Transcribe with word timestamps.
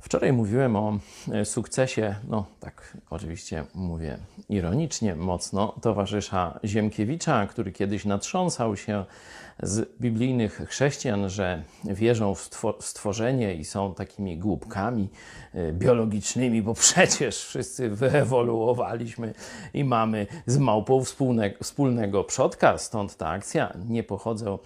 Wczoraj 0.00 0.32
mówiłem 0.32 0.76
o 0.76 0.98
e, 1.32 1.44
sukcesie, 1.44 2.14
no 2.28 2.46
tak 2.60 2.96
oczywiście 3.10 3.64
mówię 3.74 4.18
ironicznie, 4.48 5.14
mocno, 5.14 5.74
towarzysza 5.82 6.60
Ziemkiewicza, 6.64 7.46
który 7.46 7.72
kiedyś 7.72 8.04
natrząsał 8.04 8.76
się 8.76 9.04
z 9.62 10.00
biblijnych 10.00 10.62
chrześcijan, 10.68 11.28
że 11.28 11.62
wierzą 11.84 12.34
w 12.34 12.50
stworzenie 12.80 13.54
i 13.54 13.64
są 13.64 13.94
takimi 13.94 14.38
głupkami 14.38 15.08
e, 15.54 15.72
biologicznymi, 15.72 16.62
bo 16.62 16.74
przecież 16.88 17.44
wszyscy 17.44 17.90
wyewoluowaliśmy 17.90 19.34
i 19.74 19.84
mamy 19.84 20.26
z 20.46 20.58
małpą 20.58 21.02
wspólnego 21.62 22.24
przodka, 22.24 22.78
stąd 22.78 23.16
ta 23.16 23.28
akcja. 23.28 23.72
Nie 23.88 24.02
pochodzą 24.02 24.58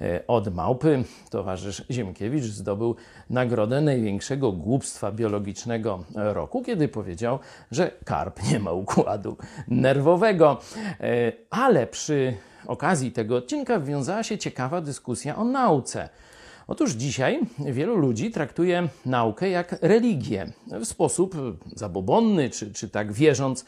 e, 0.00 0.26
od 0.26 0.54
małpy. 0.54 1.04
Towarzysz 1.30 1.84
Ziemkiewicz 1.90 2.44
zdobył 2.44 2.96
nagrodę 3.30 3.80
największego 3.80 4.52
głupstwa 4.80 5.12
biologicznego 5.12 6.04
roku, 6.14 6.62
kiedy 6.62 6.88
powiedział, 6.88 7.38
że 7.70 7.90
karp 8.04 8.40
nie 8.52 8.58
ma 8.60 8.72
układu 8.72 9.36
nerwowego. 9.68 10.60
E, 11.00 11.32
ale 11.50 11.86
przy 11.86 12.34
okazji 12.66 13.12
tego 13.12 13.36
odcinka 13.36 13.80
wiązała 13.80 14.22
się 14.22 14.38
ciekawa 14.38 14.80
dyskusja 14.80 15.36
o 15.36 15.44
nauce. 15.44 16.08
Otóż 16.68 16.92
dzisiaj 16.92 17.40
wielu 17.58 17.96
ludzi 17.96 18.30
traktuje 18.30 18.88
naukę 19.06 19.50
jak 19.50 19.76
religię 19.82 20.52
w 20.66 20.84
sposób 20.84 21.34
zabobonny, 21.66 22.50
czy, 22.50 22.72
czy 22.72 22.88
tak 22.88 23.12
wierząc 23.12 23.64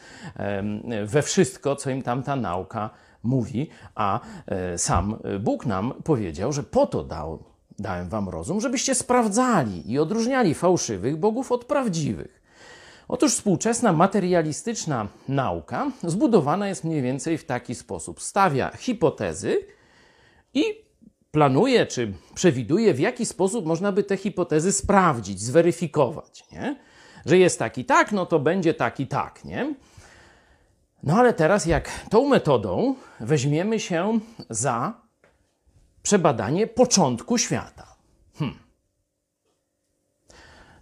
we 1.05 1.21
wszystko, 1.21 1.75
co 1.75 1.89
im 1.89 2.01
tam 2.01 2.23
ta 2.23 2.35
nauka 2.35 2.89
mówi, 3.23 3.69
a 3.95 4.19
e, 4.47 4.77
sam 4.77 5.17
Bóg 5.39 5.65
nam 5.65 5.93
powiedział, 6.03 6.53
że 6.53 6.63
po 6.63 6.85
to 6.85 7.03
dał, 7.03 7.52
dałem 7.83 8.09
wam 8.09 8.29
rozum, 8.29 8.61
żebyście 8.61 8.95
sprawdzali 8.95 9.91
i 9.91 9.99
odróżniali 9.99 10.53
fałszywych 10.53 11.17
bogów 11.17 11.51
od 11.51 11.65
prawdziwych. 11.65 12.41
Otóż 13.07 13.33
współczesna 13.33 13.93
materialistyczna 13.93 15.07
nauka 15.27 15.91
zbudowana 16.03 16.67
jest 16.67 16.83
mniej 16.83 17.01
więcej 17.01 17.37
w 17.37 17.45
taki 17.45 17.75
sposób: 17.75 18.21
stawia 18.21 18.71
hipotezy 18.77 19.57
i 20.53 20.63
planuje 21.31 21.85
czy 21.85 22.13
przewiduje, 22.35 22.93
w 22.93 22.99
jaki 22.99 23.25
sposób 23.25 23.65
można 23.65 23.91
by 23.91 24.03
te 24.03 24.17
hipotezy 24.17 24.71
sprawdzić, 24.71 25.41
zweryfikować. 25.41 26.45
Nie? 26.51 26.75
Że 27.25 27.37
jest 27.37 27.59
taki 27.59 27.85
tak, 27.85 28.11
no 28.11 28.25
to 28.25 28.39
będzie 28.39 28.73
taki 28.73 29.07
tak. 29.07 29.45
Nie? 29.45 29.75
No 31.03 31.17
ale 31.17 31.33
teraz, 31.33 31.65
jak 31.65 31.89
tą 32.09 32.27
metodą 32.27 32.95
weźmiemy 33.19 33.79
się 33.79 34.19
za 34.49 35.02
przebadanie 36.03 36.67
początku 36.67 37.37
świata. 37.37 37.95
Hmm 38.35 38.63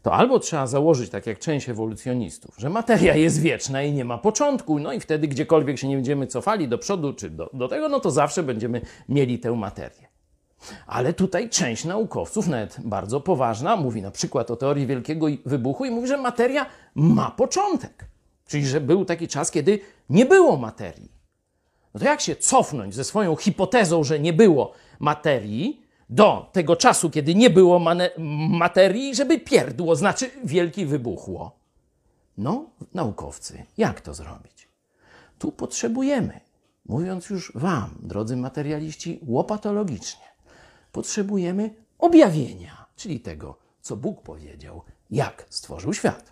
to 0.02 0.14
albo 0.14 0.40
trzeba 0.40 0.68
założyć, 0.68 1.10
tak 1.10 1.28
jak 1.28 1.40
część 1.40 1.70
ewolucjonistów, 1.70 2.56
że 2.58 2.70
materia 2.70 3.16
jest 3.16 3.42
wieczna 3.42 3.84
i 3.84 3.94
nie 3.94 4.06
ma 4.06 4.18
początku, 4.18 4.80
no 4.80 4.94
i 4.94 5.00
wtedy 5.00 5.28
gdziekolwiek 5.28 5.78
się 5.78 5.88
nie 5.88 5.96
będziemy 5.96 6.28
cofali 6.28 6.68
do 6.68 6.78
przodu 6.78 7.14
czy 7.14 7.30
do, 7.30 7.50
do 7.54 7.68
tego, 7.68 7.90
no 7.90 8.00
to 8.00 8.12
zawsze 8.12 8.44
będziemy 8.44 8.82
mieli 9.10 9.40
tę 9.40 9.52
materię. 9.52 10.12
Ale 10.88 11.14
tutaj 11.14 11.50
część 11.50 11.86
naukowców, 11.86 12.48
nawet 12.48 12.80
bardzo 12.84 13.22
poważna, 13.22 13.76
mówi 13.76 14.02
na 14.02 14.12
przykład 14.12 14.52
o 14.52 14.56
teorii 14.56 14.88
wielkiego 14.88 15.28
wybuchu 15.46 15.86
i 15.86 15.92
mówi, 15.92 16.08
że 16.08 16.18
materia 16.18 16.66
ma 16.96 17.32
początek. 17.32 18.06
Czyli, 18.48 18.68
że 18.68 18.82
był 18.82 19.06
taki 19.06 19.28
czas, 19.28 19.52
kiedy 19.52 19.80
nie 20.10 20.26
było 20.26 20.58
materii. 20.58 21.12
No 21.94 22.00
to 22.00 22.06
jak 22.06 22.22
się 22.22 22.36
cofnąć 22.36 22.96
ze 22.96 23.04
swoją 23.04 23.36
hipotezą, 23.36 24.04
że 24.04 24.20
nie 24.20 24.34
było 24.34 24.74
materii, 25.02 25.82
do 26.10 26.50
tego 26.52 26.76
czasu, 26.76 27.10
kiedy 27.10 27.36
nie 27.36 27.50
było 27.50 27.80
materii, 28.50 29.16
żeby 29.16 29.40
pierdło, 29.40 29.96
znaczy 29.96 30.30
wielki 30.44 30.86
wybuchło. 30.86 31.60
No, 32.38 32.70
naukowcy, 32.94 33.66
jak 33.78 34.02
to 34.02 34.14
zrobić? 34.14 34.68
Tu 35.40 35.52
potrzebujemy, 35.52 36.40
mówiąc 36.86 37.30
już 37.30 37.52
Wam, 37.56 37.96
drodzy 38.00 38.38
materialiści, 38.38 39.20
łopatologicznie, 39.28 40.26
potrzebujemy 40.92 41.76
objawienia, 42.00 42.86
czyli 42.96 43.20
tego, 43.20 43.58
co 43.82 43.98
Bóg 43.98 44.22
powiedział, 44.22 44.82
jak 45.12 45.46
stworzył 45.50 45.94
świat. 45.94 46.32